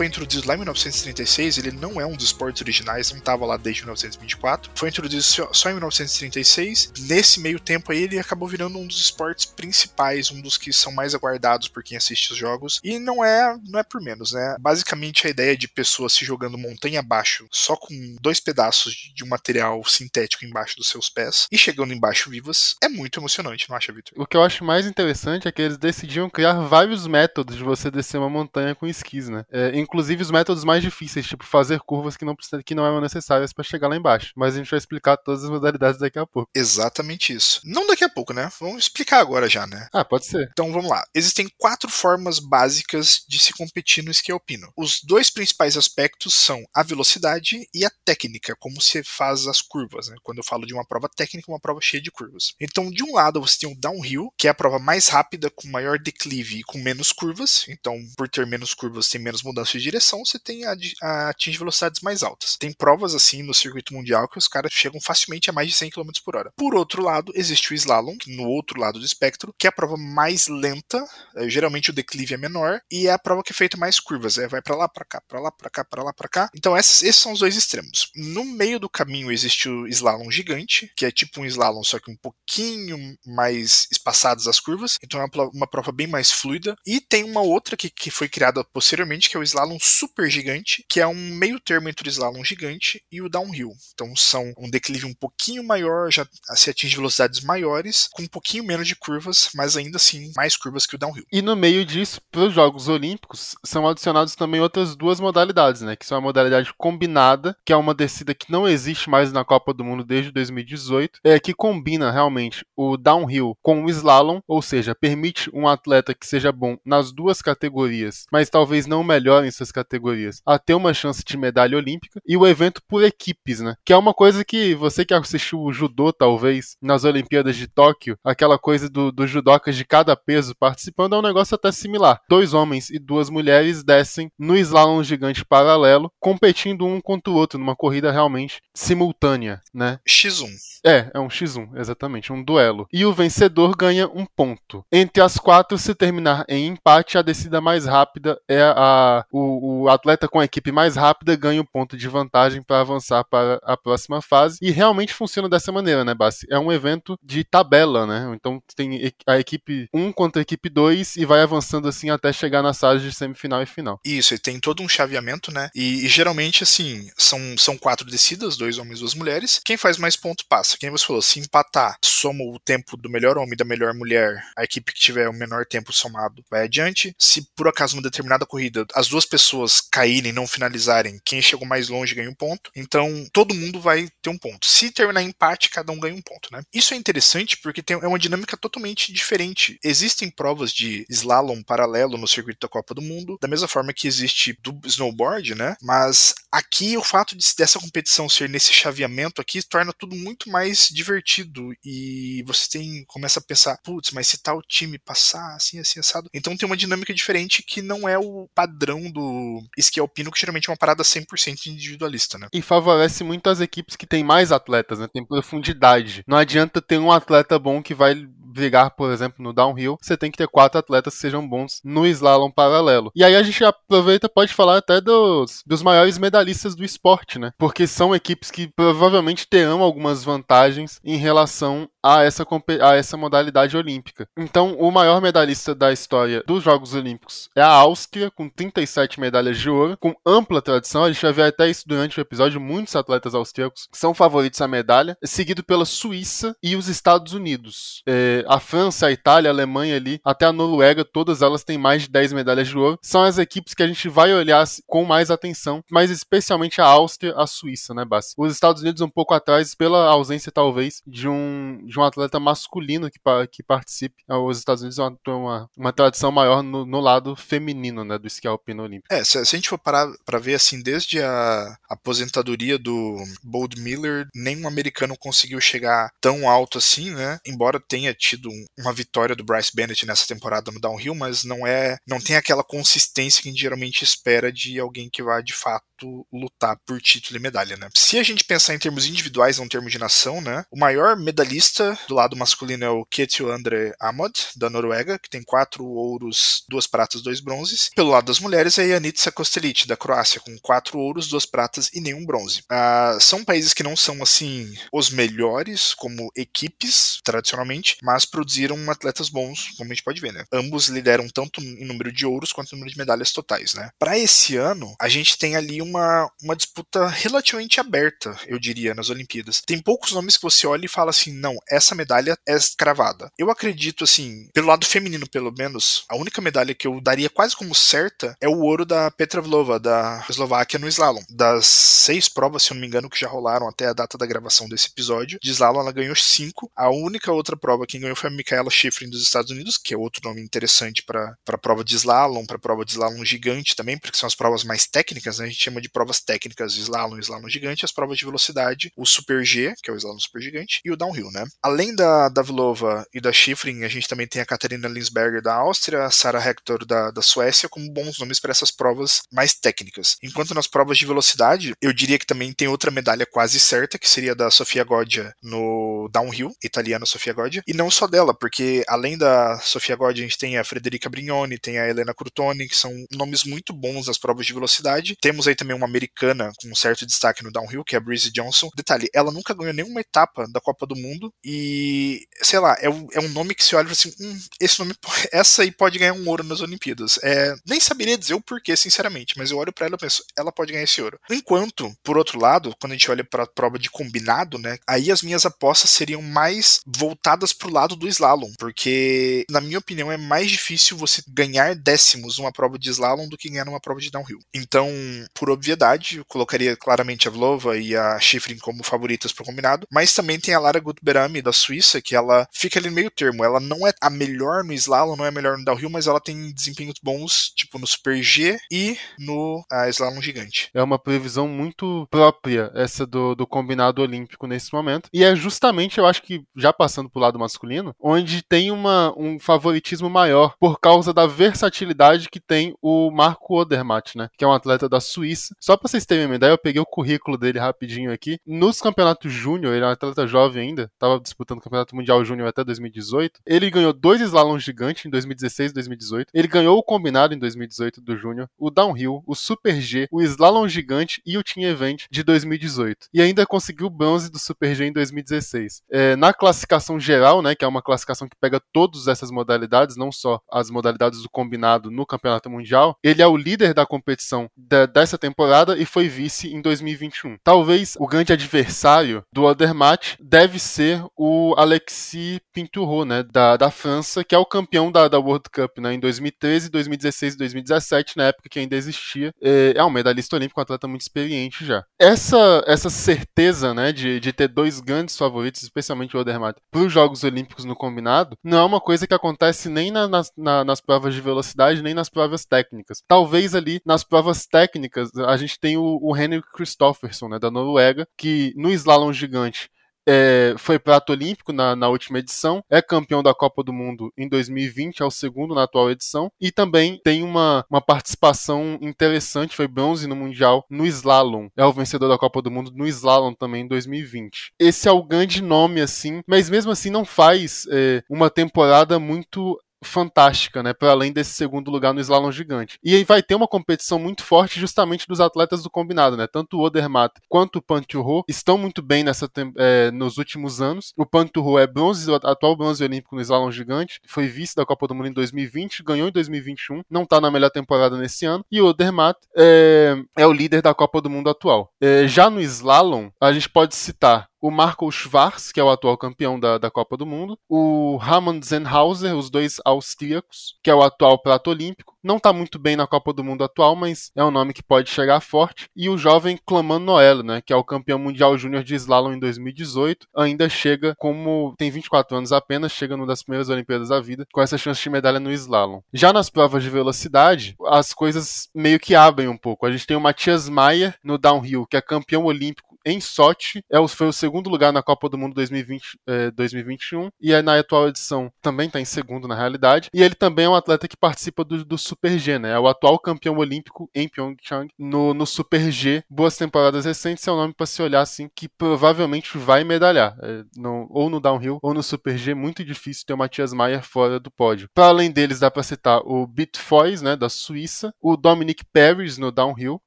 Foi 0.00 0.06
introduzido 0.06 0.48
lá 0.48 0.54
em 0.54 0.56
1936, 0.56 1.58
ele 1.58 1.72
não 1.72 2.00
é 2.00 2.06
um 2.06 2.16
dos 2.16 2.24
esportes 2.24 2.62
originais, 2.62 3.10
não 3.10 3.18
estava 3.18 3.44
lá 3.44 3.58
desde 3.58 3.82
1924. 3.82 4.72
Foi 4.74 4.88
introduzido 4.88 5.22
só 5.52 5.68
em 5.68 5.74
1936. 5.74 6.92
Nesse 7.00 7.38
meio 7.38 7.60
tempo 7.60 7.92
aí, 7.92 8.04
ele 8.04 8.18
acabou 8.18 8.48
virando 8.48 8.78
um 8.78 8.86
dos 8.86 8.98
esportes 8.98 9.44
principais, 9.44 10.30
um 10.30 10.40
dos 10.40 10.56
que 10.56 10.72
são 10.72 10.90
mais 10.90 11.14
aguardados 11.14 11.68
por 11.68 11.82
quem 11.82 11.98
assiste 11.98 12.32
os 12.32 12.38
jogos. 12.38 12.80
E 12.82 12.98
não 12.98 13.22
é, 13.22 13.54
não 13.68 13.78
é 13.78 13.82
por 13.82 14.00
menos, 14.00 14.32
né? 14.32 14.56
Basicamente 14.58 15.26
a 15.26 15.30
ideia 15.30 15.54
de 15.54 15.68
pessoas 15.68 16.14
se 16.14 16.24
jogando 16.24 16.56
montanha 16.56 17.00
abaixo, 17.00 17.46
só 17.50 17.76
com 17.76 18.16
dois 18.22 18.40
pedaços 18.40 19.12
de 19.14 19.22
um 19.22 19.28
material 19.28 19.84
sintético 19.84 20.46
embaixo 20.46 20.78
dos 20.78 20.88
seus 20.88 21.10
pés 21.10 21.46
e 21.52 21.58
chegando 21.58 21.92
embaixo 21.92 22.30
vivas, 22.30 22.74
é 22.82 22.88
muito 22.88 23.20
emocionante, 23.20 23.68
não 23.68 23.76
acha, 23.76 23.92
Victor? 23.92 24.18
O 24.18 24.26
que 24.26 24.38
eu 24.38 24.42
acho 24.42 24.64
mais 24.64 24.86
interessante 24.86 25.46
é 25.46 25.52
que 25.52 25.60
eles 25.60 25.76
decidiram 25.76 26.30
criar 26.30 26.54
vários 26.54 27.06
métodos 27.06 27.54
de 27.54 27.62
você 27.62 27.90
descer 27.90 28.16
uma 28.16 28.30
montanha 28.30 28.74
com 28.74 28.86
esquis, 28.86 29.28
né? 29.28 29.44
É, 29.50 29.78
inclusive 29.90 30.22
os 30.22 30.30
métodos 30.30 30.64
mais 30.64 30.82
difíceis, 30.82 31.26
tipo 31.26 31.44
fazer 31.44 31.80
curvas 31.80 32.16
que 32.16 32.24
não, 32.24 32.36
que 32.64 32.74
não 32.74 32.86
eram 32.86 33.00
necessárias 33.00 33.52
para 33.52 33.64
chegar 33.64 33.88
lá 33.88 33.96
embaixo. 33.96 34.32
Mas 34.36 34.54
a 34.54 34.58
gente 34.58 34.70
vai 34.70 34.78
explicar 34.78 35.16
todas 35.16 35.44
as 35.44 35.50
modalidades 35.50 36.00
daqui 36.00 36.18
a 36.18 36.26
pouco. 36.26 36.48
Exatamente 36.54 37.32
isso. 37.32 37.60
Não 37.64 37.86
daqui 37.86 38.04
a 38.04 38.08
pouco, 38.08 38.32
né? 38.32 38.50
Vamos 38.60 38.84
explicar 38.84 39.20
agora 39.20 39.48
já, 39.48 39.66
né? 39.66 39.88
Ah, 39.92 40.04
pode 40.04 40.26
ser. 40.26 40.48
Então 40.52 40.72
vamos 40.72 40.90
lá. 40.90 41.02
Existem 41.14 41.48
quatro 41.58 41.90
formas 41.90 42.38
básicas 42.38 43.24
de 43.28 43.38
se 43.38 43.52
competir 43.52 44.04
no 44.04 44.10
esqui 44.10 44.30
alpino. 44.30 44.72
Os 44.76 45.00
dois 45.02 45.30
principais 45.30 45.76
aspectos 45.76 46.34
são 46.34 46.64
a 46.74 46.82
velocidade 46.82 47.68
e 47.74 47.84
a 47.84 47.90
técnica, 48.04 48.54
como 48.58 48.80
se 48.80 49.02
faz 49.02 49.46
as 49.46 49.60
curvas, 49.60 50.08
né? 50.08 50.16
Quando 50.22 50.38
eu 50.38 50.44
falo 50.44 50.66
de 50.66 50.74
uma 50.74 50.86
prova 50.86 51.08
técnica, 51.08 51.50
uma 51.50 51.60
prova 51.60 51.80
cheia 51.80 52.02
de 52.02 52.10
curvas. 52.10 52.54
Então, 52.60 52.90
de 52.90 53.02
um 53.02 53.14
lado 53.14 53.40
você 53.40 53.58
tem 53.60 53.72
o 53.72 53.78
downhill, 53.78 54.32
que 54.38 54.46
é 54.46 54.50
a 54.50 54.54
prova 54.54 54.78
mais 54.78 55.08
rápida, 55.08 55.50
com 55.50 55.68
maior 55.68 55.98
declive 55.98 56.60
e 56.60 56.62
com 56.62 56.78
menos 56.78 57.12
curvas. 57.12 57.66
Então, 57.68 57.96
por 58.16 58.28
ter 58.28 58.46
menos 58.46 58.72
curvas, 58.72 59.08
tem 59.08 59.20
menos 59.20 59.42
mudança 59.42 59.60
mudança 59.60 59.78
de 59.80 59.84
direção, 59.84 60.24
você 60.24 60.38
tem 60.38 60.64
a, 60.64 60.74
a 61.02 61.28
atinge 61.30 61.58
velocidades 61.58 62.00
mais 62.00 62.22
altas. 62.22 62.56
Tem 62.56 62.72
provas 62.72 63.14
assim 63.14 63.42
no 63.42 63.54
circuito 63.54 63.94
mundial 63.94 64.28
que 64.28 64.38
os 64.38 64.48
caras 64.48 64.72
chegam 64.72 65.00
facilmente 65.00 65.50
a 65.50 65.52
mais 65.52 65.68
de 65.68 65.74
100 65.74 65.90
km 65.90 66.10
por 66.24 66.36
hora. 66.36 66.52
Por 66.56 66.74
outro 66.74 67.02
lado, 67.02 67.32
existe 67.34 67.72
o 67.72 67.74
slalom, 67.74 68.16
no 68.26 68.44
outro 68.44 68.78
lado 68.80 68.98
do 68.98 69.04
espectro, 69.04 69.54
que 69.58 69.66
é 69.66 69.70
a 69.70 69.72
prova 69.72 69.96
mais 69.96 70.46
lenta, 70.48 71.04
é, 71.36 71.48
geralmente 71.48 71.90
o 71.90 71.92
declive 71.92 72.34
é 72.34 72.36
menor, 72.36 72.80
e 72.90 73.06
é 73.06 73.12
a 73.12 73.18
prova 73.18 73.42
que 73.42 73.52
é 73.52 73.54
feita 73.54 73.76
mais 73.76 73.98
curvas, 73.98 74.38
é, 74.38 74.46
vai 74.46 74.62
para 74.62 74.76
lá, 74.76 74.88
para 74.88 75.04
cá, 75.04 75.20
para 75.26 75.40
lá, 75.40 75.50
para 75.50 75.70
cá, 75.70 75.84
para 75.84 76.02
lá, 76.02 76.12
para 76.12 76.28
cá. 76.28 76.50
Então 76.54 76.76
esses, 76.76 77.02
esses 77.02 77.20
são 77.20 77.32
os 77.32 77.40
dois 77.40 77.56
extremos. 77.56 78.10
No 78.14 78.44
meio 78.44 78.78
do 78.78 78.88
caminho 78.88 79.30
existe 79.32 79.68
o 79.68 79.86
slalom 79.88 80.30
gigante, 80.30 80.92
que 80.96 81.06
é 81.06 81.10
tipo 81.10 81.40
um 81.40 81.46
slalom, 81.46 81.82
só 81.82 81.98
que 81.98 82.10
um 82.10 82.16
pouquinho 82.16 83.16
mais 83.26 83.86
espaçadas 83.90 84.46
as 84.46 84.60
curvas, 84.60 84.98
então 85.02 85.20
é 85.20 85.24
uma, 85.24 85.50
uma 85.54 85.66
prova 85.66 85.92
bem 85.92 86.06
mais 86.06 86.30
fluida. 86.30 86.76
E 86.86 87.00
tem 87.00 87.24
uma 87.24 87.40
outra 87.40 87.76
que, 87.76 87.90
que 87.90 88.10
foi 88.10 88.28
criada 88.28 88.64
posteriormente, 88.64 89.28
que 89.28 89.36
é 89.36 89.40
o 89.40 89.42
slalom 89.42 89.59
super 89.80 90.30
gigante, 90.30 90.84
que 90.88 91.00
é 91.00 91.06
um 91.06 91.14
meio 91.14 91.58
termo 91.60 91.88
entre 91.88 92.08
o 92.08 92.10
slalom 92.10 92.44
gigante 92.44 93.02
e 93.10 93.20
o 93.20 93.28
downhill. 93.28 93.72
Então 93.94 94.14
são 94.16 94.52
um 94.58 94.70
declive 94.70 95.06
um 95.06 95.14
pouquinho 95.14 95.64
maior, 95.64 96.10
já 96.10 96.26
se 96.54 96.70
atinge 96.70 96.96
velocidades 96.96 97.40
maiores, 97.40 98.08
com 98.12 98.22
um 98.22 98.28
pouquinho 98.28 98.64
menos 98.64 98.86
de 98.86 98.96
curvas, 98.96 99.50
mas 99.54 99.76
ainda 99.76 99.96
assim 99.96 100.32
mais 100.36 100.56
curvas 100.56 100.86
que 100.86 100.94
o 100.94 100.98
downhill. 100.98 101.24
E 101.32 101.42
no 101.42 101.56
meio 101.56 101.84
disso, 101.84 102.20
para 102.30 102.42
os 102.42 102.54
Jogos 102.54 102.88
Olímpicos, 102.88 103.54
são 103.64 103.88
adicionados 103.88 104.34
também 104.34 104.60
outras 104.60 104.96
duas 104.96 105.20
modalidades, 105.20 105.82
né? 105.82 105.96
Que 105.96 106.06
são 106.06 106.18
a 106.18 106.20
modalidade 106.20 106.72
combinada, 106.74 107.56
que 107.64 107.72
é 107.72 107.76
uma 107.76 107.94
descida 107.94 108.34
que 108.34 108.50
não 108.50 108.68
existe 108.68 109.08
mais 109.08 109.32
na 109.32 109.44
Copa 109.44 109.72
do 109.72 109.84
Mundo 109.84 110.04
desde 110.04 110.30
2018, 110.30 111.20
é 111.24 111.38
que 111.38 111.54
combina 111.54 112.10
realmente 112.10 112.64
o 112.76 112.96
downhill 112.96 113.56
com 113.62 113.84
o 113.84 113.90
slalom, 113.90 114.40
ou 114.46 114.62
seja, 114.62 114.94
permite 114.94 115.50
um 115.52 115.68
atleta 115.68 116.14
que 116.14 116.26
seja 116.26 116.52
bom 116.52 116.76
nas 116.84 117.12
duas 117.12 117.42
categorias, 117.42 118.26
mas 118.32 118.50
talvez 118.50 118.86
não 118.86 119.02
melhor 119.02 119.44
em 119.44 119.49
suas 119.50 119.72
categorias 119.72 120.42
a 120.46 120.58
ter 120.58 120.74
uma 120.74 120.94
chance 120.94 121.22
de 121.24 121.36
medalha 121.36 121.76
olímpica 121.76 122.20
e 122.26 122.36
o 122.36 122.46
evento 122.46 122.82
por 122.88 123.04
equipes, 123.04 123.60
né? 123.60 123.74
Que 123.84 123.92
é 123.92 123.96
uma 123.96 124.14
coisa 124.14 124.44
que 124.44 124.74
você 124.74 125.04
que 125.04 125.14
assistiu 125.14 125.60
o 125.60 125.72
judô, 125.72 126.12
talvez, 126.12 126.76
nas 126.80 127.04
Olimpíadas 127.04 127.56
de 127.56 127.66
Tóquio, 127.66 128.18
aquela 128.24 128.58
coisa 128.58 128.88
do, 128.88 129.10
do 129.12 129.26
judocas 129.26 129.76
de 129.76 129.84
cada 129.84 130.16
peso 130.16 130.54
participando 130.58 131.14
é 131.14 131.18
um 131.18 131.22
negócio 131.22 131.54
até 131.54 131.72
similar. 131.72 132.20
Dois 132.28 132.54
homens 132.54 132.90
e 132.90 132.98
duas 132.98 133.30
mulheres 133.30 133.82
descem 133.82 134.30
no 134.38 134.56
slalom 134.56 135.02
gigante 135.02 135.44
paralelo, 135.44 136.12
competindo 136.18 136.86
um 136.86 137.00
contra 137.00 137.32
o 137.32 137.36
outro 137.36 137.58
numa 137.58 137.76
corrida 137.76 138.12
realmente 138.12 138.60
simultânea, 138.74 139.60
né? 139.72 139.98
X1. 140.08 140.48
É, 140.84 141.10
é 141.12 141.20
um 141.20 141.28
X1, 141.28 141.76
exatamente, 141.76 142.32
um 142.32 142.42
duelo. 142.42 142.86
E 142.92 143.04
o 143.04 143.12
vencedor 143.12 143.76
ganha 143.76 144.08
um 144.08 144.24
ponto. 144.24 144.84
Entre 144.92 145.22
as 145.22 145.36
quatro, 145.36 145.78
se 145.78 145.94
terminar 145.94 146.44
em 146.48 146.66
empate, 146.68 147.18
a 147.18 147.22
descida 147.22 147.60
mais 147.60 147.86
rápida 147.86 148.40
é 148.48 148.62
a 148.62 149.24
o, 149.32 149.82
o 149.82 149.88
atleta 149.88 150.28
com 150.28 150.40
a 150.40 150.44
equipe 150.44 150.72
mais 150.72 150.96
rápida 150.96 151.36
ganha 151.36 151.60
um 151.60 151.64
ponto 151.64 151.96
de 151.96 152.08
vantagem 152.08 152.62
para 152.62 152.80
avançar 152.80 153.24
para 153.24 153.60
a 153.62 153.76
próxima 153.76 154.22
fase. 154.22 154.58
E 154.62 154.70
realmente 154.70 155.14
funciona 155.14 155.48
dessa 155.48 155.72
maneira, 155.72 156.04
né, 156.04 156.14
Bassi? 156.14 156.46
É 156.50 156.58
um 156.58 156.72
evento 156.72 157.18
de 157.22 157.44
tabela, 157.44 158.06
né? 158.06 158.32
Então 158.34 158.62
tem 158.74 159.12
a 159.26 159.38
equipe 159.38 159.88
1 159.92 160.12
contra 160.12 160.40
a 160.40 160.42
equipe 160.42 160.68
2 160.68 161.16
e 161.16 161.24
vai 161.24 161.42
avançando 161.42 161.88
assim 161.88 162.10
até 162.10 162.32
chegar 162.32 162.62
nas 162.62 162.78
fases 162.78 163.02
de 163.02 163.12
semifinal 163.12 163.62
e 163.62 163.66
final. 163.66 164.00
Isso, 164.04 164.34
e 164.34 164.38
tem 164.38 164.58
todo 164.58 164.82
um 164.82 164.88
chaveamento, 164.88 165.52
né? 165.52 165.68
E, 165.74 166.04
e 166.04 166.08
geralmente, 166.08 166.62
assim, 166.62 167.10
são, 167.16 167.38
são 167.56 167.76
quatro 167.76 168.06
descidas, 168.06 168.56
dois 168.56 168.78
homens 168.78 168.98
e 168.98 169.00
duas 169.00 169.14
mulheres. 169.14 169.60
Quem 169.64 169.76
faz 169.76 169.98
mais 169.98 170.16
pontos 170.16 170.44
passa. 170.48 170.69
Quem 170.78 170.90
você 170.90 171.06
falou, 171.06 171.22
se 171.22 171.38
empatar, 171.38 171.96
soma 172.04 172.44
o 172.44 172.58
tempo 172.58 172.96
do 172.96 173.08
melhor 173.08 173.38
homem 173.38 173.54
e 173.54 173.56
da 173.56 173.64
melhor 173.64 173.94
mulher, 173.94 174.42
a 174.56 174.64
equipe 174.64 174.92
que 174.92 175.00
tiver 175.00 175.28
o 175.28 175.32
menor 175.32 175.64
tempo 175.66 175.92
somado 175.92 176.44
vai 176.50 176.64
adiante. 176.64 177.14
Se 177.18 177.42
por 177.54 177.68
acaso 177.68 177.96
uma 177.96 178.02
determinada 178.02 178.46
corrida 178.46 178.86
as 178.94 179.08
duas 179.08 179.24
pessoas 179.24 179.80
caírem, 179.80 180.32
não 180.32 180.46
finalizarem, 180.46 181.20
quem 181.24 181.40
chegou 181.40 181.66
mais 181.66 181.88
longe 181.88 182.14
ganha 182.14 182.30
um 182.30 182.34
ponto. 182.34 182.70
Então, 182.74 183.26
todo 183.32 183.54
mundo 183.54 183.80
vai 183.80 184.08
ter 184.22 184.30
um 184.30 184.38
ponto. 184.38 184.66
Se 184.66 184.90
terminar 184.90 185.22
empate, 185.22 185.70
cada 185.70 185.92
um 185.92 186.00
ganha 186.00 186.14
um 186.14 186.22
ponto, 186.22 186.48
né? 186.52 186.62
Isso 186.72 186.94
é 186.94 186.96
interessante 186.96 187.56
porque 187.56 187.82
tem, 187.82 187.98
é 188.00 188.06
uma 188.06 188.18
dinâmica 188.18 188.56
totalmente 188.56 189.12
diferente. 189.12 189.78
Existem 189.82 190.30
provas 190.30 190.72
de 190.72 191.06
slalom 191.08 191.62
paralelo 191.62 192.18
no 192.18 192.28
circuito 192.28 192.66
da 192.66 192.68
Copa 192.68 192.94
do 192.94 193.02
Mundo, 193.02 193.38
da 193.40 193.48
mesma 193.48 193.68
forma 193.68 193.92
que 193.92 194.06
existe 194.06 194.58
do 194.62 194.78
snowboard, 194.84 195.54
né? 195.54 195.76
Mas 195.82 196.34
aqui 196.50 196.96
o 196.96 197.02
fato 197.02 197.36
de, 197.36 197.44
dessa 197.56 197.78
competição 197.78 198.28
ser 198.28 198.48
nesse 198.48 198.72
chaveamento 198.72 199.40
aqui 199.40 199.62
torna 199.62 199.92
tudo 199.92 200.14
muito 200.16 200.50
mais 200.50 200.59
divertido 200.92 201.72
e 201.84 202.42
você 202.46 202.68
tem 202.78 203.04
começa 203.06 203.40
a 203.40 203.42
pensar, 203.42 203.78
putz, 203.82 204.10
mas 204.12 204.28
se 204.28 204.42
tal 204.42 204.62
time 204.62 204.98
passar 204.98 205.54
assim, 205.54 205.78
assim, 205.78 206.00
assado. 206.00 206.28
Então 206.32 206.56
tem 206.56 206.66
uma 206.66 206.76
dinâmica 206.76 207.12
diferente 207.12 207.62
que 207.62 207.82
não 207.82 208.08
é 208.08 208.18
o 208.18 208.48
padrão 208.54 209.10
do 209.10 209.62
esqui 209.76 210.00
alpino, 210.00 210.30
que 210.30 210.40
geralmente 210.40 210.68
é 210.68 210.72
uma 210.72 210.78
parada 210.78 211.02
100% 211.02 211.66
individualista, 211.66 212.38
né? 212.38 212.48
E 212.52 212.62
favorece 212.62 213.24
muito 213.24 213.48
as 213.48 213.60
equipes 213.60 213.96
que 213.96 214.06
têm 214.06 214.24
mais 214.24 214.52
atletas, 214.52 214.98
né? 214.98 215.08
Tem 215.12 215.26
profundidade. 215.26 216.22
Não 216.26 216.36
adianta 216.36 216.80
ter 216.80 216.98
um 216.98 217.12
atleta 217.12 217.58
bom 217.58 217.82
que 217.82 217.94
vai 217.94 218.26
brigar, 218.50 218.90
por 218.90 219.10
exemplo, 219.10 219.42
no 219.42 219.52
downhill, 219.52 219.98
você 220.00 220.16
tem 220.16 220.30
que 220.30 220.38
ter 220.38 220.48
quatro 220.48 220.78
atletas 220.78 221.14
que 221.14 221.20
sejam 221.20 221.46
bons 221.46 221.80
no 221.84 222.06
slalom 222.06 222.50
paralelo. 222.50 223.10
E 223.14 223.24
aí 223.24 223.34
a 223.34 223.42
gente 223.42 223.64
aproveita 223.64 224.28
pode 224.28 224.52
falar 224.52 224.78
até 224.78 225.00
dos, 225.00 225.62
dos 225.66 225.82
maiores 225.82 226.18
medalhistas 226.18 226.74
do 226.74 226.84
esporte, 226.84 227.38
né? 227.38 227.52
Porque 227.58 227.86
são 227.86 228.14
equipes 228.14 228.50
que 228.50 228.68
provavelmente 228.68 229.46
terão 229.48 229.82
algumas 229.82 230.24
vantagens 230.24 231.00
em 231.04 231.16
relação 231.16 231.88
a 232.02 232.22
essa, 232.22 232.46
a 232.82 232.94
essa 232.94 233.16
modalidade 233.16 233.76
olímpica. 233.76 234.28
Então, 234.36 234.74
o 234.78 234.90
maior 234.90 235.20
medalhista 235.20 235.74
da 235.74 235.92
história 235.92 236.42
dos 236.46 236.62
Jogos 236.62 236.94
Olímpicos 236.94 237.48
é 237.56 237.60
a 237.60 237.68
Áustria, 237.68 238.30
com 238.30 238.48
37 238.48 239.20
medalhas 239.20 239.58
de 239.58 239.68
ouro, 239.68 239.96
com 239.98 240.14
ampla 240.24 240.62
tradição. 240.62 241.04
A 241.04 241.12
gente 241.12 241.22
vai 241.22 241.32
ver 241.32 241.42
até 241.44 241.68
isso 241.68 241.84
durante 241.86 242.18
o 242.18 242.20
episódio. 242.20 242.60
Muitos 242.60 242.96
atletas 242.96 243.34
austríacos 243.34 243.88
são 243.92 244.14
favoritos 244.14 244.60
à 244.60 244.68
medalha, 244.68 245.16
seguido 245.24 245.62
pela 245.62 245.84
Suíça 245.84 246.56
e 246.62 246.76
os 246.76 246.88
Estados 246.88 247.32
Unidos. 247.32 248.02
É, 248.06 248.44
a 248.48 248.58
França, 248.60 249.06
a 249.06 249.12
Itália, 249.12 249.50
a 249.50 249.54
Alemanha 249.54 249.96
ali, 249.96 250.20
até 250.24 250.46
a 250.46 250.52
Noruega, 250.52 251.04
todas 251.04 251.42
elas 251.42 251.64
têm 251.64 251.78
mais 251.78 252.02
de 252.02 252.10
10 252.10 252.32
medalhas 252.32 252.68
de 252.68 252.76
ouro. 252.76 252.98
São 253.02 253.22
as 253.22 253.38
equipes 253.38 253.74
que 253.74 253.82
a 253.82 253.86
gente 253.86 254.08
vai 254.08 254.32
olhar 254.32 254.64
com 254.86 255.04
mais 255.04 255.30
atenção, 255.30 255.82
mas 255.90 256.10
especialmente 256.10 256.80
a 256.80 256.84
Áustria, 256.84 257.34
a 257.36 257.46
Suíça, 257.46 257.94
né, 257.94 258.04
Bassi? 258.04 258.34
Os 258.36 258.52
Estados 258.52 258.82
Unidos 258.82 259.00
um 259.00 259.08
pouco 259.08 259.34
atrás, 259.34 259.74
pela 259.74 260.08
ausência, 260.08 260.52
talvez, 260.52 261.02
de 261.06 261.28
um, 261.28 261.80
de 261.90 261.98
um 261.98 262.04
atleta 262.04 262.38
masculino 262.38 263.10
que, 263.10 263.18
que 263.50 263.62
participe. 263.62 264.22
Os 264.28 264.58
Estados 264.58 264.82
Unidos 264.82 264.96
têm 265.24 265.34
uma, 265.34 265.68
uma, 265.76 265.92
tradição 265.92 266.30
maior 266.30 266.62
no, 266.62 266.86
no, 266.86 267.00
lado 267.00 267.34
feminino, 267.34 268.04
né, 268.04 268.16
do 268.16 268.26
esqui 268.26 268.46
alpino 268.46 268.84
olímpico. 268.84 269.12
É, 269.12 269.24
se, 269.24 269.44
se 269.44 269.56
a 269.56 269.58
gente 269.58 269.68
for 269.68 269.78
parar 269.78 270.08
para 270.24 270.38
ver, 270.38 270.54
assim, 270.54 270.80
desde 270.80 271.20
a 271.20 271.76
aposentadoria 271.88 272.78
do 272.78 273.16
Bold 273.42 273.80
Miller, 273.80 274.28
nenhum 274.34 274.68
americano 274.68 275.16
conseguiu 275.18 275.60
chegar 275.60 276.10
tão 276.20 276.48
alto 276.48 276.78
assim, 276.78 277.10
né? 277.10 277.38
Embora 277.44 277.80
tenha 277.80 278.14
tido 278.14 278.48
uma 278.78 278.92
vitória 278.92 279.34
do 279.34 279.44
Bryce 279.44 279.72
Bennett 279.74 280.06
nessa 280.06 280.26
temporada 280.26 280.70
no 280.70 280.80
downhill, 280.80 281.14
mas 281.14 281.42
não 281.44 281.66
é, 281.66 281.96
não 282.06 282.20
tem 282.20 282.36
aquela 282.36 282.62
consistência 282.62 283.42
que 283.42 283.48
a 283.48 283.52
gente 283.52 283.60
geralmente 283.60 284.04
espera 284.04 284.52
de 284.52 284.78
alguém 284.78 285.10
que 285.10 285.22
vá 285.22 285.40
de 285.40 285.52
fato 285.52 285.84
lutar 286.32 286.76
por 286.86 287.00
título 287.00 287.38
e 287.38 287.42
medalha, 287.42 287.76
né? 287.76 287.88
Se 287.94 288.18
a 288.18 288.22
gente 288.22 288.44
pensar 288.44 288.74
em 288.74 288.78
termos 288.78 289.06
individuais, 289.06 289.58
não 289.58 289.68
termos 289.68 289.92
de 289.92 289.98
nação, 289.98 290.40
né? 290.40 290.64
O 290.70 290.78
maior 290.78 291.16
medalhista 291.16 291.98
do 292.08 292.14
lado 292.14 292.36
masculino 292.36 292.84
é 292.84 292.90
o 292.90 293.04
Ketil 293.04 293.50
André 293.50 293.94
Amod, 294.00 294.32
da 294.56 294.70
Noruega, 294.70 295.18
que 295.18 295.30
tem 295.30 295.42
quatro 295.42 295.84
ouros, 295.84 296.64
duas 296.68 296.86
pratas, 296.86 297.22
dois 297.22 297.40
bronzes. 297.40 297.90
Pelo 297.94 298.10
lado 298.10 298.26
das 298.26 298.40
mulheres 298.40 298.78
é 298.78 298.84
a 298.84 298.88
Janitsa 298.88 299.32
Kostelic, 299.32 299.86
da 299.86 299.96
Croácia, 299.96 300.40
com 300.40 300.56
quatro 300.58 300.98
ouros, 300.98 301.28
duas 301.28 301.46
pratas 301.46 301.90
e 301.92 302.00
nenhum 302.00 302.24
bronze. 302.24 302.62
Ah, 302.68 303.18
são 303.20 303.44
países 303.44 303.74
que 303.74 303.82
não 303.82 303.96
são, 303.96 304.22
assim, 304.22 304.72
os 304.92 305.10
melhores 305.10 305.94
como 305.94 306.30
equipes, 306.36 307.20
tradicionalmente, 307.24 307.96
mas 308.02 308.24
produziram 308.24 308.90
atletas 308.90 309.28
bons, 309.28 309.70
como 309.76 309.90
a 309.90 309.94
gente 309.94 310.04
pode 310.04 310.20
ver, 310.20 310.32
né? 310.32 310.44
Ambos 310.52 310.88
lideram 310.88 311.28
tanto 311.28 311.60
em 311.60 311.86
número 311.86 312.12
de 312.12 312.26
ouros 312.26 312.52
quanto 312.52 312.72
em 312.72 312.78
número 312.78 312.92
de 312.92 312.98
medalhas 312.98 313.32
totais, 313.32 313.74
né? 313.74 313.90
Para 313.98 314.18
esse 314.18 314.56
ano, 314.56 314.94
a 315.00 315.08
gente 315.08 315.38
tem 315.38 315.56
ali 315.56 315.82
uma, 315.90 316.30
uma 316.42 316.56
disputa 316.56 317.06
relativamente 317.06 317.80
aberta, 317.80 318.36
eu 318.46 318.58
diria, 318.58 318.94
nas 318.94 319.10
Olimpíadas. 319.10 319.60
Tem 319.66 319.80
poucos 319.80 320.12
nomes 320.12 320.36
que 320.36 320.42
você 320.42 320.66
olha 320.66 320.84
e 320.84 320.88
fala 320.88 321.10
assim, 321.10 321.32
não, 321.32 321.56
essa 321.68 321.94
medalha 321.94 322.36
é 322.48 322.56
cravada. 322.76 323.30
Eu 323.38 323.50
acredito, 323.50 324.04
assim, 324.04 324.48
pelo 324.52 324.68
lado 324.68 324.86
feminino, 324.86 325.28
pelo 325.28 325.52
menos, 325.52 326.04
a 326.08 326.16
única 326.16 326.40
medalha 326.40 326.74
que 326.74 326.86
eu 326.86 327.00
daria 327.00 327.28
quase 327.28 327.56
como 327.56 327.74
certa 327.74 328.36
é 328.40 328.48
o 328.48 328.60
ouro 328.60 328.84
da 328.84 329.10
Petra 329.10 329.40
Vlova, 329.40 329.78
da 329.78 330.24
Eslováquia, 330.28 330.78
no 330.78 330.88
slalom. 330.88 331.22
Das 331.28 331.66
seis 331.66 332.28
provas, 332.28 332.62
se 332.62 332.72
eu 332.72 332.74
não 332.74 332.80
me 332.80 332.86
engano, 332.86 333.10
que 333.10 333.18
já 333.18 333.28
rolaram 333.28 333.68
até 333.68 333.86
a 333.86 333.92
data 333.92 334.16
da 334.16 334.26
gravação 334.26 334.68
desse 334.68 334.88
episódio, 334.88 335.38
de 335.42 335.50
slalom 335.50 335.80
ela 335.80 335.92
ganhou 335.92 336.14
cinco. 336.14 336.70
A 336.76 336.90
única 336.90 337.32
outra 337.32 337.56
prova 337.56 337.86
que 337.86 337.98
ganhou 337.98 338.16
foi 338.16 338.30
a 338.30 338.32
Michaela 338.32 338.70
Schifrin 338.70 339.08
dos 339.08 339.22
Estados 339.22 339.50
Unidos, 339.50 339.76
que 339.76 339.94
é 339.94 339.96
outro 339.96 340.22
nome 340.28 340.40
interessante 340.40 341.02
para 341.02 341.36
prova 341.60 341.82
de 341.82 341.94
slalom, 341.96 342.44
para 342.46 342.58
prova 342.58 342.84
de 342.84 342.92
slalom 342.92 343.24
gigante 343.24 343.74
também, 343.74 343.98
porque 343.98 344.16
são 344.16 344.26
as 344.26 344.34
provas 344.34 344.64
mais 344.64 344.86
técnicas, 344.86 345.38
né? 345.38 345.46
A 345.46 345.48
gente 345.48 345.62
chama 345.62 345.79
de 345.80 345.88
provas 345.88 346.20
técnicas 346.20 346.74
de 346.74 346.80
slalom 346.80 347.16
e 347.18 347.20
slalom 347.20 347.48
gigante, 347.48 347.84
as 347.84 347.92
provas 347.92 348.18
de 348.18 348.24
velocidade, 348.24 348.92
o 348.96 349.06
Super 349.06 349.44
G, 349.44 349.74
que 349.82 349.90
é 349.90 349.94
o 349.94 349.96
slalom 349.96 350.18
super 350.18 350.40
gigante, 350.40 350.80
e 350.84 350.90
o 350.90 350.96
downhill, 350.96 351.30
né? 351.30 351.44
Além 351.62 351.94
da, 351.94 352.28
da 352.28 352.42
Vlova 352.42 353.06
e 353.12 353.20
da 353.20 353.32
Schifrin, 353.32 353.84
a 353.84 353.88
gente 353.88 354.08
também 354.08 354.26
tem 354.26 354.42
a 354.42 354.46
Katarina 354.46 354.88
Linsberger 354.88 355.42
da 355.42 355.54
Áustria, 355.54 356.04
a 356.04 356.10
Sarah 356.10 356.44
Hector 356.44 356.84
da, 356.84 357.10
da 357.10 357.22
Suécia, 357.22 357.68
como 357.68 357.90
bons 357.90 358.18
nomes 358.18 358.40
para 358.40 358.50
essas 358.50 358.70
provas 358.70 359.22
mais 359.32 359.54
técnicas. 359.54 360.16
Enquanto 360.22 360.54
nas 360.54 360.66
provas 360.66 360.98
de 360.98 361.06
velocidade, 361.06 361.74
eu 361.80 361.92
diria 361.92 362.18
que 362.18 362.26
também 362.26 362.52
tem 362.52 362.68
outra 362.68 362.90
medalha 362.90 363.26
quase 363.26 363.58
certa, 363.58 363.98
que 363.98 364.08
seria 364.08 364.34
da 364.34 364.50
Sofia 364.50 364.84
Goggia 364.84 365.34
no 365.42 366.08
downhill, 366.12 366.54
italiana 366.62 367.06
Sofia 367.06 367.32
Goggia, 367.32 367.62
e 367.66 367.72
não 367.72 367.90
só 367.90 368.06
dela, 368.06 368.34
porque 368.34 368.82
além 368.88 369.16
da 369.16 369.58
Sofia 369.60 369.96
Goggia, 369.96 370.24
a 370.24 370.28
gente 370.28 370.38
tem 370.38 370.58
a 370.58 370.64
Frederica 370.64 371.08
Brignoni, 371.08 371.58
tem 371.58 371.78
a 371.78 371.88
Helena 371.88 372.14
Crutoni, 372.14 372.68
que 372.68 372.76
são 372.76 372.92
nomes 373.10 373.44
muito 373.44 373.72
bons 373.72 374.06
nas 374.06 374.18
provas 374.18 374.46
de 374.46 374.52
velocidade. 374.52 375.16
Temos 375.20 375.46
aí 375.46 375.54
também 375.54 375.69
uma 375.74 375.86
americana 375.86 376.52
com 376.60 376.68
um 376.68 376.74
certo 376.74 377.06
destaque 377.06 377.42
no 377.42 377.52
downhill, 377.52 377.84
que 377.84 377.94
é 377.94 377.98
a 377.98 378.00
Breeze 378.00 378.30
Johnson. 378.30 378.68
Detalhe, 378.74 379.08
ela 379.14 379.30
nunca 379.30 379.54
ganhou 379.54 379.72
nenhuma 379.72 380.00
etapa 380.00 380.46
da 380.48 380.60
Copa 380.60 380.86
do 380.86 380.96
Mundo 380.96 381.32
e, 381.44 382.26
sei 382.42 382.58
lá, 382.58 382.76
é, 382.80 382.86
é 382.86 383.20
um 383.20 383.28
nome 383.28 383.54
que 383.54 383.64
se 383.64 383.74
olha 383.74 383.90
assim, 383.90 384.12
hum, 384.20 384.40
esse 384.60 384.78
nome, 384.78 384.94
essa 385.32 385.62
aí 385.62 385.70
pode 385.70 385.98
ganhar 385.98 386.14
um 386.14 386.28
ouro 386.28 386.44
nas 386.44 386.60
Olimpíadas. 386.60 387.18
É, 387.22 387.54
nem 387.66 387.80
saberia 387.80 388.18
dizer 388.18 388.34
o 388.34 388.40
porquê, 388.40 388.76
sinceramente, 388.76 389.34
mas 389.36 389.50
eu 389.50 389.58
olho 389.58 389.72
para 389.72 389.86
ela 389.86 389.96
e 389.96 389.98
penso, 389.98 390.24
ela 390.36 390.52
pode 390.52 390.72
ganhar 390.72 390.84
esse 390.84 391.00
ouro. 391.00 391.18
Enquanto, 391.30 391.92
por 392.02 392.16
outro 392.16 392.38
lado, 392.38 392.74
quando 392.80 392.92
a 392.92 392.94
gente 392.94 393.10
olha 393.10 393.24
para 393.24 393.44
a 393.44 393.46
prova 393.46 393.78
de 393.78 393.90
combinado, 393.90 394.58
né, 394.58 394.78
aí 394.86 395.10
as 395.10 395.22
minhas 395.22 395.44
apostas 395.46 395.90
seriam 395.90 396.22
mais 396.22 396.80
voltadas 396.86 397.52
pro 397.52 397.72
lado 397.72 397.96
do 397.96 398.08
slalom, 398.08 398.50
porque, 398.58 399.44
na 399.50 399.60
minha 399.60 399.78
opinião, 399.78 400.10
é 400.10 400.16
mais 400.16 400.50
difícil 400.50 400.96
você 400.96 401.22
ganhar 401.28 401.74
décimos 401.74 402.38
numa 402.38 402.52
prova 402.52 402.78
de 402.78 402.90
slalom 402.90 403.28
do 403.28 403.36
que 403.36 403.48
ganhar 403.48 403.64
numa 403.64 403.80
prova 403.80 404.00
de 404.00 404.10
downhill. 404.10 404.38
Então, 404.54 404.88
por 405.34 405.50
obviedade, 405.60 406.16
eu 406.16 406.24
colocaria 406.24 406.74
claramente 406.74 407.28
a 407.28 407.30
Vlova 407.30 407.76
e 407.76 407.94
a 407.94 408.18
Schifrin 408.18 408.56
como 408.56 408.82
favoritas 408.82 409.32
pro 409.32 409.44
combinado, 409.44 409.86
mas 409.92 410.14
também 410.14 410.40
tem 410.40 410.54
a 410.54 410.58
Lara 410.58 410.80
Gutberami 410.80 411.42
da 411.42 411.52
Suíça, 411.52 412.00
que 412.00 412.16
ela 412.16 412.48
fica 412.50 412.78
ali 412.78 412.88
no 412.88 412.94
meio 412.94 413.10
termo. 413.10 413.44
Ela 413.44 413.60
não 413.60 413.86
é 413.86 413.92
a 414.00 414.08
melhor 414.08 414.64
no 414.64 414.72
slalom, 414.72 415.16
não 415.16 415.24
é 415.24 415.28
a 415.28 415.32
melhor 415.32 415.58
no 415.58 415.64
downhill, 415.64 415.90
mas 415.90 416.06
ela 416.06 416.20
tem 416.20 416.52
desempenhos 416.52 416.94
bons, 417.02 417.52
tipo 417.54 417.78
no 417.78 417.86
Super 417.86 418.22
G 418.22 418.58
e 418.72 418.96
no 419.18 419.62
slalom 419.88 420.22
gigante. 420.22 420.70
É 420.72 420.82
uma 420.82 420.98
previsão 420.98 421.46
muito 421.46 422.08
própria 422.10 422.70
essa 422.74 423.06
do, 423.06 423.34
do 423.34 423.46
combinado 423.46 424.00
olímpico 424.00 424.46
nesse 424.46 424.72
momento. 424.72 425.10
E 425.12 425.22
é 425.22 425.36
justamente, 425.36 425.98
eu 425.98 426.06
acho 426.06 426.22
que 426.22 426.42
já 426.56 426.72
passando 426.72 427.10
pro 427.10 427.20
lado 427.20 427.38
masculino, 427.38 427.94
onde 428.00 428.42
tem 428.42 428.70
uma, 428.70 429.12
um 429.16 429.38
favoritismo 429.38 430.08
maior 430.08 430.54
por 430.58 430.80
causa 430.80 431.12
da 431.12 431.26
versatilidade 431.26 432.30
que 432.30 432.40
tem 432.40 432.74
o 432.80 433.10
Marco 433.10 433.60
Odermatt, 433.60 434.16
né? 434.16 434.28
Que 434.38 434.44
é 434.44 434.48
um 434.48 434.52
atleta 434.52 434.88
da 434.88 435.00
Suíça. 435.00 435.39
Só 435.60 435.76
pra 435.76 435.88
vocês 435.88 436.06
terem 436.06 436.26
uma 436.26 436.36
ideia, 436.36 436.50
eu 436.50 436.58
peguei 436.58 436.80
o 436.80 436.86
currículo 436.86 437.38
dele 437.38 437.58
rapidinho 437.58 438.12
aqui. 438.12 438.38
Nos 438.46 438.80
campeonatos 438.80 439.32
júnior, 439.32 439.74
ele 439.74 439.84
é 439.84 439.88
um 439.88 439.90
atleta 439.90 440.26
jovem 440.26 440.68
ainda, 440.68 440.90
tava 440.98 441.20
disputando 441.20 441.58
o 441.58 441.62
Campeonato 441.62 441.94
Mundial 441.94 442.24
Júnior 442.24 442.48
até 442.48 442.62
2018. 442.64 443.40
Ele 443.46 443.70
ganhou 443.70 443.92
dois 443.92 444.20
slaloms 444.20 444.62
gigantes 444.62 445.04
em 445.04 445.10
2016 445.10 445.70
e 445.70 445.74
2018. 445.74 446.30
Ele 446.34 446.48
ganhou 446.48 446.78
o 446.78 446.82
combinado 446.82 447.34
em 447.34 447.38
2018 447.38 448.00
do 448.00 448.16
Júnior, 448.16 448.48
o 448.58 448.70
Downhill, 448.70 449.22
o 449.26 449.34
Super 449.34 449.80
G, 449.80 450.08
o 450.10 450.22
Slalom 450.22 450.68
Gigante 450.68 451.22
e 451.24 451.38
o 451.38 451.42
Team 451.42 451.68
Event 451.68 452.04
de 452.10 452.22
2018. 452.22 453.08
E 453.12 453.22
ainda 453.22 453.46
conseguiu 453.46 453.86
o 453.86 453.90
bronze 453.90 454.30
do 454.30 454.38
Super 454.38 454.74
G 454.74 454.86
em 454.86 454.92
2016. 454.92 455.82
É, 455.90 456.16
na 456.16 456.32
classificação 456.32 456.98
geral, 456.98 457.42
né, 457.42 457.54
que 457.54 457.64
é 457.64 457.68
uma 457.68 457.82
classificação 457.82 458.28
que 458.28 458.36
pega 458.40 458.60
todas 458.72 459.08
essas 459.08 459.30
modalidades, 459.30 459.96
não 459.96 460.12
só 460.12 460.40
as 460.50 460.70
modalidades 460.70 461.22
do 461.22 461.30
combinado 461.30 461.90
no 461.90 462.06
Campeonato 462.06 462.50
Mundial, 462.50 462.96
ele 463.02 463.22
é 463.22 463.26
o 463.26 463.36
líder 463.36 463.74
da 463.74 463.86
competição 463.86 464.48
dessa 464.92 465.16
temporada 465.16 465.29
e 465.78 465.84
foi 465.84 466.08
vice 466.08 466.48
em 466.54 466.60
2021. 466.60 467.36
Talvez 467.42 467.96
o 467.98 468.06
grande 468.06 468.32
adversário 468.32 469.24
do 469.32 469.44
Odermatt 469.44 470.16
deve 470.20 470.58
ser 470.58 471.04
o 471.16 471.54
Alexis 471.56 472.40
Pinturo, 472.52 473.04
né, 473.04 473.22
da, 473.22 473.56
da 473.56 473.70
França, 473.70 474.24
que 474.24 474.34
é 474.34 474.38
o 474.38 474.46
campeão 474.46 474.90
da, 474.90 475.08
da 475.08 475.18
World 475.18 475.48
Cup, 475.52 475.78
né, 475.78 475.94
em 475.94 476.00
2013, 476.00 476.70
2016 476.70 477.34
e 477.34 477.38
2017, 477.38 478.16
na 478.16 478.24
época 478.24 478.48
que 478.48 478.58
ainda 478.58 478.76
existia. 478.76 479.32
É, 479.40 479.74
é 479.76 479.84
um 479.84 479.90
medalhista 479.90 480.36
olímpico, 480.36 480.60
um 480.60 480.62
atleta 480.62 480.88
muito 480.88 481.02
experiente 481.02 481.64
já. 481.64 481.84
Essa, 481.98 482.62
essa 482.66 482.90
certeza, 482.90 483.72
né, 483.74 483.92
de, 483.92 484.20
de 484.20 484.32
ter 484.32 484.48
dois 484.48 484.80
grandes 484.80 485.16
favoritos, 485.16 485.62
especialmente 485.62 486.16
o 486.16 486.20
Odermatt, 486.20 486.60
para 486.70 486.80
os 486.80 486.92
Jogos 486.92 487.24
Olímpicos 487.24 487.64
no 487.64 487.76
combinado, 487.76 488.36
não 488.42 488.58
é 488.58 488.64
uma 488.64 488.80
coisa 488.80 489.06
que 489.06 489.14
acontece 489.14 489.68
nem 489.68 489.90
na, 489.90 490.08
na, 490.36 490.64
nas 490.64 490.80
provas 490.80 491.14
de 491.14 491.20
velocidade, 491.20 491.82
nem 491.82 491.94
nas 491.94 492.08
provas 492.08 492.44
técnicas. 492.44 493.02
Talvez 493.06 493.54
ali 493.54 493.80
nas 493.84 494.04
provas 494.04 494.46
técnicas 494.46 495.10
a 495.26 495.36
gente 495.36 495.58
tem 495.58 495.76
o, 495.76 495.98
o 496.00 496.16
Henrik 496.16 496.50
Kristofferson, 496.52 497.28
né, 497.28 497.38
da 497.38 497.50
Noruega, 497.50 498.06
que 498.16 498.52
no 498.56 498.70
slalom 498.70 499.12
gigante 499.12 499.70
é, 500.06 500.54
foi 500.58 500.78
prato 500.78 501.12
olímpico 501.12 501.52
na, 501.52 501.76
na, 501.76 501.88
última 501.88 502.18
edição, 502.18 502.64
é 502.70 502.80
campeão 502.80 503.22
da 503.22 503.34
Copa 503.34 503.62
do 503.62 503.72
Mundo 503.72 504.12
em 504.16 504.28
2020, 504.28 505.00
é 505.00 505.04
o 505.04 505.10
segundo 505.10 505.54
na 505.54 505.64
atual 505.64 505.90
edição, 505.90 506.30
e 506.40 506.50
também 506.50 507.00
tem 507.04 507.22
uma, 507.22 507.64
uma 507.70 507.80
participação 507.80 508.78
interessante, 508.80 509.54
foi 509.54 509.68
bronze 509.68 510.06
no 510.06 510.16
Mundial 510.16 510.64
no 510.68 510.86
slalom. 510.86 511.48
É 511.56 511.64
o 511.64 511.72
vencedor 511.72 512.08
da 512.08 512.18
Copa 512.18 512.42
do 512.42 512.50
Mundo 512.50 512.72
no 512.74 512.86
slalom 512.86 513.32
também 513.32 513.62
em 513.62 513.68
2020. 513.68 514.52
Esse 514.58 514.88
é 514.88 514.92
o 514.92 515.04
grande 515.04 515.42
nome, 515.42 515.80
assim, 515.80 516.22
mas 516.26 516.50
mesmo 516.50 516.72
assim 516.72 516.90
não 516.90 517.04
faz 517.04 517.66
é, 517.70 518.02
uma 518.08 518.30
temporada 518.30 518.98
muito 518.98 519.58
fantástica, 519.82 520.62
né? 520.62 520.72
Para 520.72 520.90
além 520.90 521.12
desse 521.12 521.32
segundo 521.32 521.70
lugar 521.70 521.92
no 521.92 522.00
slalom 522.00 522.30
gigante. 522.30 522.78
E 522.82 522.94
aí 522.94 523.04
vai 523.04 523.22
ter 523.22 523.34
uma 523.34 523.48
competição 523.48 523.98
muito 523.98 524.22
forte 524.22 524.60
justamente 524.60 525.06
dos 525.06 525.20
atletas 525.20 525.62
do 525.62 525.70
combinado, 525.70 526.16
né? 526.16 526.26
Tanto 526.26 526.58
o 526.58 526.62
Odermatt 526.62 527.14
quanto 527.28 527.56
o 527.56 527.62
Panturro 527.62 528.24
estão 528.28 528.58
muito 528.58 528.82
bem 528.82 529.04
nessa 529.04 529.30
é, 529.56 529.90
nos 529.90 530.18
últimos 530.18 530.60
anos. 530.60 530.92
O 530.96 531.06
Panturro 531.06 531.58
é 531.58 531.66
bronze, 531.66 532.12
atual 532.22 532.56
bronze 532.56 532.82
olímpico 532.82 533.14
no 533.14 533.22
slalom 533.22 533.50
gigante, 533.50 534.00
foi 534.06 534.26
vice 534.26 534.54
da 534.54 534.66
Copa 534.66 534.86
do 534.86 534.94
Mundo 534.94 535.08
em 535.08 535.12
2020, 535.12 535.82
ganhou 535.82 536.08
em 536.08 536.12
2021, 536.12 536.82
não 536.90 537.04
tá 537.04 537.20
na 537.20 537.30
melhor 537.30 537.50
temporada 537.50 537.96
nesse 537.96 538.26
ano. 538.26 538.44
E 538.50 538.60
o 538.60 538.66
Odermatt 538.66 539.18
é, 539.36 539.96
é 540.16 540.26
o 540.26 540.32
líder 540.32 540.62
da 540.62 540.74
Copa 540.74 541.00
do 541.00 541.10
Mundo 541.10 541.30
atual. 541.30 541.72
É, 541.80 542.06
já 542.06 542.28
no 542.30 542.40
slalom, 542.40 543.10
a 543.20 543.32
gente 543.32 543.48
pode 543.48 543.74
citar 543.74 544.29
o 544.40 544.50
Marco 544.50 544.90
Schwarz, 544.90 545.52
que 545.52 545.60
é 545.60 545.64
o 545.64 545.70
atual 545.70 545.96
campeão 545.96 546.38
da, 546.40 546.58
da 546.58 546.70
Copa 546.70 546.96
do 546.96 547.06
Mundo, 547.06 547.38
o 547.48 547.96
Ramon 547.96 548.40
Zenhauser, 548.42 549.14
os 549.14 549.30
dois 549.30 549.60
austríacos, 549.64 550.58
que 550.62 550.70
é 550.70 550.74
o 550.74 550.82
atual 550.82 551.20
prato 551.20 551.50
olímpico. 551.50 551.96
Não 552.02 552.16
está 552.16 552.32
muito 552.32 552.58
bem 552.58 552.76
na 552.76 552.86
Copa 552.86 553.12
do 553.12 553.22
Mundo 553.22 553.44
atual, 553.44 553.76
mas 553.76 554.10
é 554.16 554.24
um 554.24 554.30
nome 554.30 554.54
que 554.54 554.62
pode 554.62 554.88
chegar 554.88 555.20
forte. 555.20 555.68
E 555.76 555.90
o 555.90 555.98
jovem 555.98 556.38
Claman 556.46 556.78
Noel, 556.78 557.22
né, 557.22 557.42
que 557.44 557.52
é 557.52 557.56
o 557.56 557.64
campeão 557.64 557.98
mundial 557.98 558.38
júnior 558.38 558.64
de 558.64 558.74
slalom 558.74 559.12
em 559.12 559.18
2018, 559.18 560.06
ainda 560.16 560.48
chega 560.48 560.94
como 560.98 561.54
tem 561.58 561.70
24 561.70 562.16
anos 562.16 562.32
apenas, 562.32 562.72
chega 562.72 562.96
numa 562.96 563.06
das 563.06 563.22
primeiras 563.22 563.50
Olimpíadas 563.50 563.90
da 563.90 564.00
vida, 564.00 564.26
com 564.32 564.40
essa 564.40 564.56
chance 564.56 564.82
de 564.82 564.88
medalha 564.88 565.20
no 565.20 565.32
slalom. 565.32 565.82
Já 565.92 566.12
nas 566.12 566.30
provas 566.30 566.62
de 566.62 566.70
velocidade, 566.70 567.54
as 567.66 567.92
coisas 567.92 568.48
meio 568.54 568.80
que 568.80 568.94
abrem 568.94 569.28
um 569.28 569.36
pouco. 569.36 569.66
A 569.66 569.70
gente 569.70 569.86
tem 569.86 569.96
o 569.96 570.00
Matias 570.00 570.48
Maia 570.48 570.94
no 571.04 571.18
downhill, 571.18 571.66
que 571.66 571.76
é 571.76 571.82
campeão 571.82 572.24
olímpico 572.24 572.69
em 572.84 573.00
Sochi, 573.00 573.62
é 573.70 573.80
foi 573.88 574.08
o 574.08 574.12
segundo 574.12 574.48
lugar 574.48 574.72
na 574.72 574.82
Copa 574.82 575.08
do 575.08 575.18
Mundo 575.18 575.34
2020, 575.34 575.98
eh, 576.06 576.30
2021, 576.30 577.10
e 577.20 577.32
é 577.32 577.42
na 577.42 577.58
atual 577.58 577.88
edição 577.88 578.30
também 578.40 578.66
está 578.66 578.80
em 578.80 578.84
segundo 578.84 579.26
na 579.26 579.34
realidade, 579.34 579.88
e 579.92 580.02
ele 580.02 580.14
também 580.14 580.44
é 580.44 580.48
um 580.48 580.54
atleta 580.54 580.88
que 580.88 580.96
participa 580.96 581.44
do, 581.44 581.64
do 581.64 581.76
Super 581.78 582.18
G, 582.18 582.38
né? 582.38 582.52
É 582.52 582.58
o 582.58 582.68
atual 582.68 582.98
campeão 582.98 583.36
olímpico 583.36 583.90
em 583.94 584.08
Pyeongchang 584.08 584.68
no, 584.78 585.12
no 585.12 585.26
Super 585.26 585.70
G. 585.70 586.02
Boas 586.08 586.36
temporadas 586.36 586.84
recentes 586.84 587.26
é 587.26 587.32
um 587.32 587.36
nome 587.36 587.54
para 587.54 587.66
se 587.66 587.82
olhar 587.82 588.00
assim 588.00 588.28
que 588.34 588.48
provavelmente 588.48 589.36
vai 589.36 589.64
medalhar, 589.64 590.16
é, 590.22 590.44
no, 590.56 590.86
ou 590.90 591.10
no 591.10 591.20
downhill 591.20 591.58
ou 591.62 591.74
no 591.74 591.82
Super 591.82 592.16
G. 592.16 592.34
Muito 592.34 592.64
difícil 592.64 593.04
ter 593.06 593.14
o 593.14 593.18
Matias 593.18 593.52
Maier 593.52 593.82
fora 593.82 594.20
do 594.20 594.30
pódio. 594.30 594.68
Para 594.74 594.86
além 594.86 595.10
deles, 595.10 595.40
dá 595.40 595.50
para 595.50 595.62
citar 595.62 596.00
o 596.04 596.26
Bitfoys, 596.26 597.02
né, 597.02 597.16
da 597.16 597.28
Suíça, 597.28 597.92
o 598.00 598.16
Dominic 598.16 598.64
Paris 598.72 599.18
no 599.18 599.30
downhill. 599.30 599.80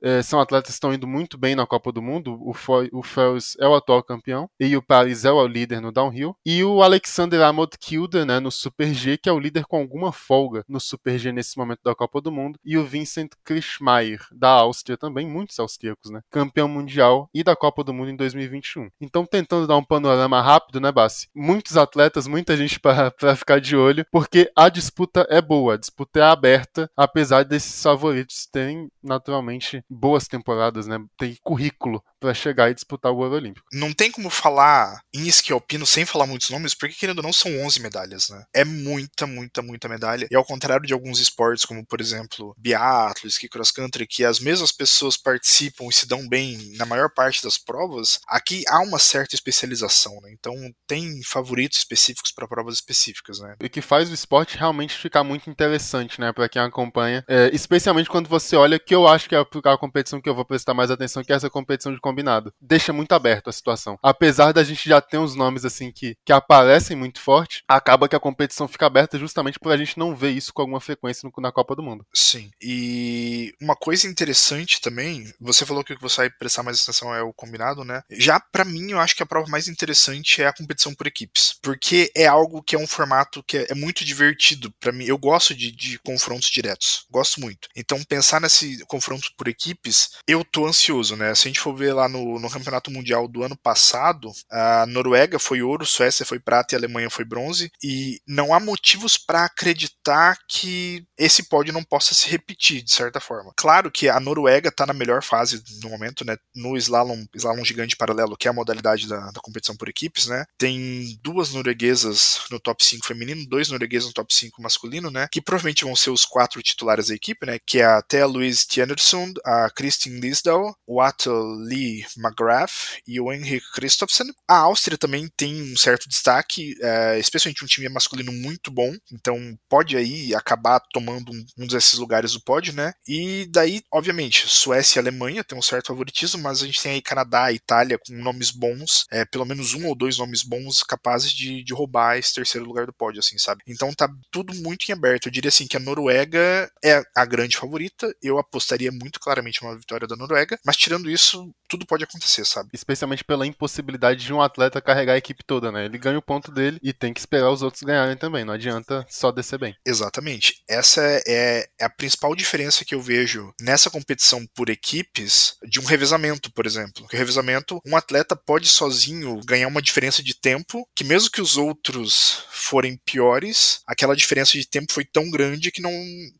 É, 0.02 0.22
são 0.22 0.40
atletas 0.40 0.70
que 0.70 0.74
estão 0.74 0.94
indo 0.94 1.08
muito 1.08 1.38
bem 1.38 1.56
na 1.56 1.66
Copa 1.66 1.92
do 1.92 2.02
Mundo. 2.02 2.38
O 2.42 2.54
Foy 2.54 2.83
o 2.92 3.02
Fells 3.02 3.56
é 3.60 3.68
o 3.68 3.76
atual 3.76 4.04
campeão 4.04 4.50
e 4.60 4.76
o 4.76 4.82
Paris 4.82 5.26
é 5.26 5.32
o 5.32 5.48
líder 5.48 5.82
no 5.82 5.92
downhill. 5.92 6.36
E 6.46 6.64
o 6.64 6.82
Alexander 6.82 7.42
Amod 7.42 7.78
Kilder, 7.80 8.26
né, 8.26 8.40
no 8.40 8.52
Super 8.52 8.94
G, 8.94 9.18
que 9.18 9.30
é 9.30 9.32
o 9.32 9.40
líder 9.40 9.66
com 9.66 9.78
alguma 9.78 10.12
folga 10.12 10.64
no 10.68 10.80
Super 10.80 11.18
G 11.18 11.32
nesse 11.32 11.58
momento 11.58 11.82
da 11.84 11.96
Copa 11.96 12.22
do 12.22 12.32
Mundo. 12.32 12.60
E 12.64 12.78
o 12.78 12.84
Vincent 12.84 13.32
Krischmeier, 13.44 14.20
da 14.32 14.50
Áustria 14.50 14.98
também, 14.98 15.28
muitos 15.28 15.60
austríacos, 15.60 16.12
né, 16.12 16.22
campeão 16.30 16.68
mundial 16.68 17.30
e 17.34 17.44
da 17.44 17.56
Copa 17.56 17.84
do 17.84 17.94
Mundo 17.94 18.10
em 18.10 18.16
2021. 18.16 18.90
Então, 19.00 19.26
tentando 19.26 19.68
dar 19.68 19.78
um 19.78 19.84
panorama 19.84 20.42
rápido, 20.42 20.80
né, 20.80 20.92
Bassi? 20.92 21.28
Muitos 21.36 21.78
atletas, 21.78 22.28
muita 22.28 22.56
gente 22.58 22.80
para 22.80 23.12
ficar 23.38 23.60
de 23.60 23.76
olho, 23.76 24.06
porque 24.12 24.52
a 24.56 24.70
disputa 24.70 25.26
é 25.30 25.42
boa, 25.42 25.76
a 25.76 25.78
disputa 25.78 26.20
é 26.20 26.24
aberta, 26.24 26.90
apesar 26.96 27.44
desses 27.44 27.82
favoritos 27.82 28.48
terem, 28.52 28.90
naturalmente, 29.02 29.84
boas 29.90 30.28
temporadas, 30.28 30.88
né, 30.88 31.00
tem 31.18 31.36
currículo 31.44 32.04
para 32.24 32.34
chegar 32.34 32.72
e 32.72 32.74
disputar 32.74 33.12
o 33.12 33.18
Ouro 33.18 33.36
Olímpico. 33.36 33.68
Não 33.74 33.92
tem 33.92 34.10
como 34.10 34.30
falar 34.30 35.02
em 35.14 35.28
esqui 35.28 35.52
alpino 35.52 35.86
sem 35.86 36.06
falar 36.06 36.26
muitos 36.26 36.50
nomes, 36.50 36.74
porque 36.74 36.96
querendo 36.96 37.18
ou 37.18 37.24
não 37.24 37.34
são 37.34 37.52
11 37.66 37.82
medalhas, 37.82 38.30
né? 38.30 38.46
É 38.54 38.64
muita, 38.64 39.28
muita, 39.28 39.62
muita 39.62 39.90
medalha. 39.90 40.26
E 40.32 40.36
ao 40.36 40.46
contrário 40.46 40.88
de 40.88 40.94
alguns 40.94 41.20
esportes, 41.20 41.66
como 41.66 41.86
por 41.86 42.00
exemplo, 42.00 42.56
biatlo, 42.58 43.28
esqui 43.28 43.50
cross 43.50 43.72
country, 43.72 44.08
que 44.08 44.24
as 44.24 44.40
mesmas 44.40 44.72
pessoas 44.72 45.18
participam 45.18 45.88
e 45.90 45.94
se 45.94 46.08
dão 46.08 46.26
bem 46.30 46.58
na 46.78 46.86
maior 46.86 47.10
parte 47.14 47.44
das 47.44 47.58
provas, 47.58 48.20
aqui 48.26 48.64
há 48.70 48.80
uma 48.80 49.00
certa 49.00 49.36
especialização, 49.36 50.14
né? 50.22 50.32
Então 50.32 50.56
tem 50.88 51.22
favoritos 51.24 51.80
específicos 51.80 52.32
para 52.32 52.48
provas 52.48 52.76
específicas, 52.76 53.40
né? 53.40 53.56
E 53.60 53.68
que 53.68 53.82
faz 53.82 54.10
o 54.10 54.14
esporte 54.14 54.58
realmente 54.58 54.96
ficar 54.96 55.26
muito 55.26 55.50
interessante, 55.50 56.22
né, 56.22 56.32
para 56.32 56.48
quem 56.48 56.62
acompanha, 56.62 57.24
é, 57.28 57.50
especialmente 57.54 58.10
quando 58.10 58.30
você 58.30 58.56
olha 58.56 58.80
que 58.80 58.96
eu 58.96 59.08
acho 59.08 59.28
que 59.28 59.36
é 59.36 59.40
a 59.40 59.78
competição 59.78 60.22
que 60.22 60.30
eu 60.30 60.36
vou 60.36 60.46
prestar 60.46 60.74
mais 60.74 60.90
atenção, 60.90 61.24
que 61.24 61.34
é 61.34 61.36
essa 61.36 61.50
competição 61.50 61.94
de 61.94 62.00
combinado. 62.14 62.54
Deixa 62.62 62.94
muito 62.94 63.14
aberto 63.14 63.50
a 63.50 63.54
situação. 63.54 63.98
Apesar 64.02 64.52
da 64.54 64.64
gente 64.64 64.88
já 64.88 65.02
ter 65.02 65.18
uns 65.18 65.36
nomes 65.36 65.66
assim 65.66 65.92
que, 65.92 66.16
que 66.24 66.32
aparecem 66.32 66.96
muito 66.96 67.20
forte, 67.20 67.64
acaba 67.68 68.08
que 68.08 68.16
a 68.16 68.20
competição 68.20 68.68
fica 68.68 68.86
aberta 68.86 69.18
justamente 69.18 69.60
por 69.60 69.72
a 69.72 69.78
gente 69.78 69.98
não 69.98 70.16
ver 70.16 70.30
isso 70.30 70.54
com 70.54 70.62
alguma 70.62 70.80
frequência 70.80 71.28
no, 71.28 71.42
na 71.42 71.52
Copa 71.52 71.76
do 71.76 71.82
Mundo. 71.82 72.06
Sim. 72.14 72.52
E 72.62 73.54
uma 73.60 73.76
coisa 73.76 74.08
interessante 74.08 74.80
também, 74.80 75.34
você 75.40 75.66
falou 75.66 75.84
que 75.84 75.94
o 75.94 75.96
que 75.96 76.02
você 76.02 76.22
vai 76.22 76.30
prestar 76.30 76.62
mais 76.62 76.82
atenção 76.82 77.14
é 77.14 77.24
o 77.24 77.34
combinado, 77.34 77.84
né? 77.84 78.04
Já 78.12 78.40
para 78.40 78.64
mim, 78.64 78.92
eu 78.92 79.00
acho 79.00 79.16
que 79.16 79.24
a 79.24 79.26
prova 79.26 79.50
mais 79.50 79.68
interessante 79.68 80.42
é 80.42 80.48
a 80.48 80.54
competição 80.54 80.94
por 80.94 81.08
equipes, 81.08 81.56
porque 81.62 82.12
é 82.16 82.28
algo 82.28 82.62
que 82.62 82.76
é 82.76 82.80
um 82.80 82.88
formato 82.88 83.44
que 83.44 83.58
é, 83.58 83.68
é 83.70 83.76
muito 83.76 84.06
divertido 84.06 84.72
para 84.80 84.92
mim. 84.92 85.06
Eu 85.06 85.18
gosto 85.18 85.56
de, 85.56 85.72
de 85.72 85.98
confrontos 86.00 86.50
diretos, 86.50 87.06
gosto 87.10 87.42
muito. 87.42 87.68
Então 87.76 88.04
pensar 88.04 88.40
nesse 88.40 88.86
confronto 88.86 89.30
por 89.36 89.48
equipes, 89.48 90.12
eu 90.28 90.44
tô 90.44 90.68
ansioso, 90.68 91.16
né? 91.16 91.34
Se 91.34 91.48
a 91.48 91.50
gente 91.50 91.60
for 91.60 91.74
ver 91.74 91.94
lá 91.94 92.03
lá 92.04 92.10
no, 92.10 92.40
no 92.40 92.50
Campeonato 92.50 92.92
Mundial 92.92 93.28
do 93.28 93.44
ano 93.44 93.56
passado, 93.56 94.32
a 94.52 94.86
Noruega 94.86 95.40
foi 95.40 95.62
ouro, 95.62 95.86
Suécia 95.86 96.26
foi 96.26 96.40
prata 96.40 96.74
e 96.74 96.76
a 96.76 96.80
Alemanha 96.80 97.10
foi 97.10 97.26
bronze, 97.26 97.72
e 97.84 98.20
não 98.28 98.54
há 98.54 98.60
motivos 98.60 99.18
para 99.18 99.46
acreditar 99.46 100.38
que 100.48 101.06
esse 101.18 101.44
pódio 101.44 101.74
não 101.74 101.84
possa 101.84 102.14
se 102.14 102.30
repetir, 102.30 102.82
de 102.82 102.92
certa 102.92 103.20
forma. 103.20 103.54
Claro 103.56 103.92
que 103.92 104.10
a 104.10 104.20
Noruega 104.20 104.70
está 104.70 104.86
na 104.86 104.94
melhor 104.94 105.24
fase 105.24 105.64
no 105.82 105.90
momento, 105.90 106.26
né? 106.26 106.38
No 106.56 106.76
slalom, 106.78 107.26
slalom 107.36 107.64
gigante 107.64 107.96
paralelo, 107.96 108.38
que 108.38 108.48
é 108.48 108.52
a 108.52 108.54
modalidade 108.54 109.08
da, 109.08 109.32
da 109.32 109.42
competição 109.42 109.76
por 109.76 109.90
equipes, 109.90 110.28
né? 110.28 110.46
Tem 110.58 111.18
duas 111.22 111.54
norueguesas 111.54 112.42
no 112.52 112.60
top 112.60 112.84
5 112.84 113.06
feminino, 113.06 113.46
dois 113.48 113.70
noruegueses 113.70 114.08
no 114.08 114.14
top 114.14 114.34
5 114.34 114.62
masculino, 114.62 115.10
né? 115.10 115.28
Que 115.32 115.42
provavelmente 115.42 115.86
vão 115.86 115.96
ser 115.96 116.10
os 116.10 116.26
quatro 116.26 116.62
titulares 116.62 117.08
da 117.08 117.16
equipe, 117.16 117.46
né? 117.46 117.60
Que 117.66 117.80
é 117.80 117.86
a 117.86 118.02
Thea 118.02 118.26
Louise 118.26 118.68
Tjenersund, 118.68 119.40
a 119.46 119.70
Kristin 119.70 120.20
Lisdal, 120.20 120.76
o 120.86 121.02
Atle 121.02 121.34
Lee 121.68 121.83
McGrath 122.18 123.00
e 123.08 123.20
o 123.20 123.32
Henrik 123.32 123.66
Christopsen. 123.74 124.28
A 124.48 124.58
Áustria 124.58 124.98
também 124.98 125.30
tem 125.36 125.62
um 125.62 125.78
certo 125.78 126.08
destaque, 126.08 126.76
é, 126.82 127.20
especialmente 127.20 127.64
um 127.64 127.68
time 127.68 127.90
masculino 127.90 128.32
muito 128.32 128.72
bom, 128.72 128.94
então 129.12 129.58
pode 129.70 129.98
aí 129.98 130.34
acabar 130.36 130.80
tomando 130.92 131.32
um, 131.32 131.46
um 131.60 131.68
desses 131.68 131.98
lugares 132.00 132.34
do 132.34 132.42
pódio, 132.42 132.74
né? 132.74 132.94
E 133.08 133.48
daí, 133.50 133.82
obviamente, 133.92 134.48
Suécia 134.48 135.00
e 135.00 135.02
Alemanha 135.02 135.44
tem 135.44 135.58
um 135.58 135.62
certo 135.62 135.88
favoritismo, 135.88 136.42
mas 136.42 136.62
a 136.62 136.66
gente 136.66 136.82
tem 136.82 136.94
aí 136.94 137.02
Canadá 137.02 137.52
e 137.52 137.56
Itália 137.56 137.98
com 137.98 138.14
nomes 138.14 138.52
bons, 138.52 139.06
é, 139.12 139.26
pelo 139.26 139.46
menos 139.46 139.74
um 139.74 139.88
ou 139.88 139.96
dois 139.96 140.18
nomes 140.18 140.44
bons 140.44 140.84
capazes 140.84 141.32
de, 141.32 141.64
de 141.64 141.74
roubar 141.74 142.18
esse 142.18 142.34
terceiro 142.34 142.66
lugar 142.66 142.86
do 142.86 142.94
pódio, 142.94 143.20
assim, 143.20 143.38
sabe? 143.38 143.64
Então 143.68 143.94
tá 143.94 144.10
tudo 144.32 144.54
muito 144.56 144.90
em 144.90 144.94
aberto. 144.94 145.28
Eu 145.28 145.32
diria 145.32 145.50
assim 145.50 145.68
que 145.68 145.78
a 145.78 145.80
Noruega 145.80 146.72
é 146.84 147.02
a 147.16 147.26
grande 147.26 147.58
favorita, 147.58 148.14
eu 148.22 148.38
apostaria 148.38 148.92
muito 148.92 149.20
claramente 149.20 149.62
uma 149.62 149.78
vitória 149.78 150.08
da 150.08 150.16
Noruega, 150.16 150.60
mas 150.66 150.78
tirando 150.78 151.10
isso, 151.10 151.54
tudo 151.74 151.88
pode 151.88 152.04
acontecer, 152.04 152.46
sabe? 152.46 152.70
Especialmente 152.72 153.24
pela 153.24 153.48
impossibilidade 153.48 154.24
de 154.24 154.32
um 154.32 154.40
atleta 154.40 154.80
carregar 154.80 155.14
a 155.14 155.18
equipe 155.18 155.44
toda, 155.44 155.72
né? 155.72 155.86
Ele 155.86 155.98
ganha 155.98 156.20
o 156.20 156.22
ponto 156.22 156.52
dele 156.52 156.78
e 156.84 156.94
tem 156.94 157.12
que 157.12 157.20
esperar 157.20 157.50
os 157.50 157.64
outros 157.64 157.82
ganharem 157.82 158.16
também. 158.16 158.46
Não 158.46 158.54
adianta 158.54 159.04
só 159.10 159.32
descer 159.32 159.58
bem. 159.58 159.76
Exatamente. 159.84 160.62
Essa 160.70 161.02
é, 161.26 161.68
é 161.80 161.86
a 161.86 161.90
principal 161.90 162.36
diferença 162.36 162.86
que 162.86 162.94
eu 162.94 163.02
vejo 163.02 163.52
nessa 163.60 163.90
competição 163.90 164.46
por 164.54 164.70
equipes 164.70 165.56
de 165.68 165.80
um 165.80 165.84
revezamento, 165.84 166.54
por 166.54 166.68
exemplo. 166.68 167.06
O 167.12 167.16
revezamento, 167.16 167.82
um 167.84 167.98
atleta 167.98 168.36
pode 168.36 168.68
sozinho 168.68 169.42
ganhar 169.44 169.68
uma 169.68 169.82
diferença 169.82 170.22
de 170.22 170.40
tempo 170.40 170.88
que 170.96 171.04
mesmo 171.04 171.32
que 171.32 171.42
os 171.42 171.58
outros 171.58 172.46
forem 172.52 173.00
piores, 173.04 173.82
aquela 173.88 174.16
diferença 174.16 174.52
de 174.52 174.68
tempo 174.68 174.94
foi 174.94 175.06
tão 175.06 175.30
grande 175.32 175.72
que 175.72 175.82
não 175.82 175.92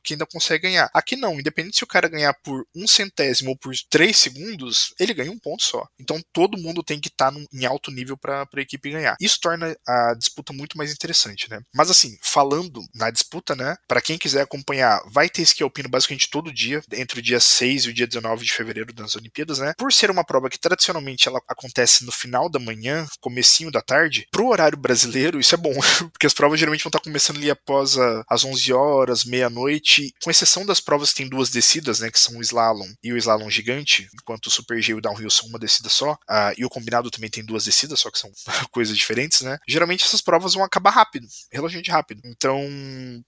que 0.04 0.14
ainda 0.14 0.28
consegue 0.28 0.64
ganhar. 0.64 0.92
Aqui 0.94 1.16
não, 1.16 1.40
independente 1.40 1.78
se 1.78 1.84
o 1.84 1.88
cara 1.88 2.08
ganhar 2.08 2.34
por 2.36 2.66
um 2.76 2.88
centésimo 2.88 3.50
ou 3.50 3.58
por 3.58 3.74
três 3.90 4.18
segundos, 4.18 4.94
ele 5.00 5.14
ganha 5.14 5.23
ganha 5.24 5.32
um 5.32 5.40
ponto 5.40 5.64
só. 5.64 5.88
Então 6.00 6.22
todo 6.32 6.58
mundo 6.58 6.84
tem 6.84 7.00
que 7.00 7.08
estar 7.08 7.32
tá 7.32 7.40
em 7.54 7.66
alto 7.66 7.92
nível 7.92 8.18
para 8.18 8.48
a 8.54 8.62
equipe 8.62 8.92
ganhar. 8.92 9.16
Isso 9.20 9.40
torna 9.40 9.76
a 9.88 10.14
disputa 10.14 10.54
muito 10.54 10.78
mais 10.78 10.92
interessante, 10.92 11.50
né? 11.50 11.62
Mas 11.74 11.90
assim, 11.90 12.18
falando 12.22 12.82
na 12.94 13.10
disputa, 13.10 13.56
né? 13.56 13.76
Para 13.88 14.02
quem 14.02 14.18
quiser 14.18 14.42
acompanhar, 14.42 15.02
vai 15.08 15.30
ter 15.30 15.42
esqui 15.42 15.64
alpino 15.64 15.90
basicamente 15.90 16.30
todo 16.30 16.54
dia, 16.54 16.82
entre 16.94 17.20
o 17.20 17.22
dia 17.22 17.40
6 17.40 17.86
e 17.86 17.90
o 17.90 17.94
dia 17.94 18.08
19 18.08 18.46
de 18.46 18.54
fevereiro 18.54 18.94
das 18.94 19.16
Olimpíadas, 19.16 19.60
né? 19.60 19.74
Por 19.78 19.92
ser 19.94 20.12
uma 20.12 20.24
prova 20.24 20.50
que 20.50 20.60
tradicionalmente 20.60 21.28
ela 21.28 21.42
acontece 21.48 22.06
no 22.06 22.12
final 22.12 22.50
da 22.50 22.60
manhã, 22.60 23.08
comecinho 23.20 23.72
da 23.72 23.82
tarde, 23.82 24.28
pro 24.32 24.48
horário 24.48 24.78
brasileiro, 24.78 25.40
isso 25.40 25.56
é 25.56 25.58
bom, 25.58 25.74
porque 26.12 26.28
as 26.28 26.34
provas 26.34 26.60
geralmente 26.60 26.84
vão 26.84 26.90
estar 26.90 27.00
tá 27.00 27.04
começando 27.04 27.38
ali 27.38 27.50
após 27.50 27.98
a, 27.98 28.24
as 28.30 28.44
11 28.44 28.74
horas, 28.74 29.24
meia-noite, 29.24 30.14
com 30.24 30.32
exceção 30.32 30.66
das 30.66 30.80
provas 30.80 31.10
que 31.10 31.18
tem 31.18 31.30
duas 31.30 31.50
descidas, 31.50 32.00
né, 32.00 32.10
que 32.10 32.20
são 32.20 32.38
o 32.38 32.42
slalom 32.42 32.88
e 33.04 33.14
o 33.14 33.18
slalom 33.18 33.50
gigante, 33.50 34.10
enquanto 34.14 34.48
o 34.48 34.52
super 34.52 34.82
G 34.82 34.92
e 34.92 34.96
o 34.96 35.02
downhill 35.14 35.30
são 35.30 35.48
uma 35.48 35.60
descida 35.60 35.90
só, 35.90 36.14
uh, 36.14 36.54
e 36.58 36.66
o 36.66 36.70
combinado 36.70 37.10
também 37.10 37.30
tem 37.30 37.44
duas 37.46 37.66
descidas, 37.66 38.00
só 38.00 38.10
que 38.10 38.18
são 38.18 38.32
coisas 38.72 38.96
diferentes, 38.98 39.42
né? 39.42 39.58
Geralmente 39.68 40.04
essas 40.04 40.22
provas 40.22 40.54
vão 40.54 40.64
acabar 40.64 40.92
rápido, 40.92 41.28
relativamente 41.52 41.92
rápido. 41.92 42.22
Então, 42.26 42.60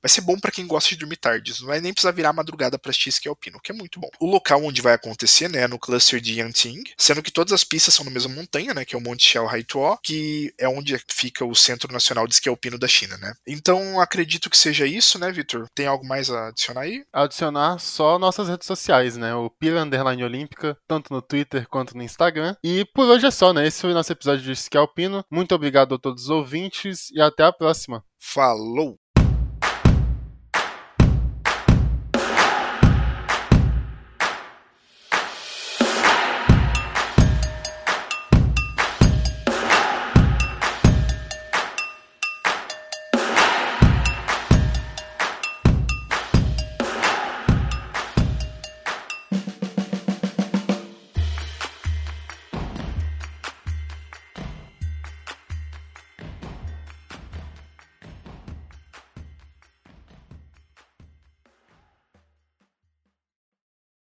vai 0.01 0.09
ser 0.09 0.21
bom 0.21 0.39
para 0.39 0.51
quem 0.51 0.67
gosta 0.67 0.89
de 0.89 0.97
dormir 0.97 1.17
tarde. 1.17 1.53
Não 1.59 1.67
vai 1.67 1.81
nem 1.81 1.93
precisar 1.93 2.11
virar 2.11 2.33
madrugada 2.33 2.77
para 2.77 2.89
assistir 2.89 3.09
esqui 3.09 3.27
alpino, 3.27 3.59
que 3.61 3.71
é 3.71 3.75
muito 3.75 3.99
bom. 3.99 4.09
O 4.19 4.25
local 4.25 4.63
onde 4.63 4.81
vai 4.81 4.93
acontecer, 4.93 5.49
né, 5.49 5.61
é 5.61 5.67
no 5.67 5.79
cluster 5.79 6.19
de 6.19 6.39
Yanting, 6.39 6.83
sendo 6.97 7.21
que 7.21 7.31
todas 7.31 7.53
as 7.53 7.63
pistas 7.63 7.93
são 7.93 8.05
na 8.05 8.11
mesma 8.11 8.33
montanha, 8.33 8.73
né, 8.73 8.85
que 8.85 8.95
é 8.95 8.97
o 8.97 9.01
Monte 9.01 9.25
Shell 9.25 9.49
Haituo, 9.49 9.97
que 10.03 10.53
é 10.57 10.67
onde 10.67 10.99
fica 11.09 11.45
o 11.45 11.55
Centro 11.55 11.91
Nacional 11.91 12.27
de 12.27 12.33
Esqui 12.33 12.49
Alpino 12.49 12.77
da 12.77 12.87
China, 12.87 13.17
né? 13.17 13.33
Então, 13.47 13.99
acredito 13.99 14.49
que 14.49 14.57
seja 14.57 14.85
isso, 14.85 15.19
né, 15.19 15.31
Vitor? 15.31 15.67
Tem 15.73 15.87
algo 15.87 16.05
mais 16.05 16.29
a 16.29 16.47
adicionar 16.47 16.81
aí? 16.81 17.03
Adicionar 17.13 17.79
só 17.79 18.17
nossas 18.19 18.47
redes 18.47 18.67
sociais, 18.67 19.17
né? 19.17 19.33
O 19.35 19.49
Pila 19.49 19.81
Underline 19.81 20.23
Olímpica, 20.23 20.77
tanto 20.87 21.13
no 21.13 21.21
Twitter 21.21 21.67
quanto 21.75 21.97
no 21.97 22.03
Instagram. 22.03 22.55
E 22.63 22.85
por 22.85 23.05
hoje 23.05 23.25
é 23.25 23.31
só, 23.31 23.51
né? 23.51 23.67
Esse 23.67 23.81
foi 23.81 23.91
o 23.91 23.93
nosso 23.93 24.09
episódio 24.09 24.45
de 24.45 24.53
Esqui 24.53 24.77
Alpino. 24.77 25.25
Muito 25.29 25.53
obrigado 25.53 25.95
a 25.95 25.99
todos 25.99 26.23
os 26.23 26.29
ouvintes 26.29 27.11
e 27.11 27.19
até 27.19 27.43
a 27.43 27.51
próxima. 27.51 28.01
Falou! 28.17 29.04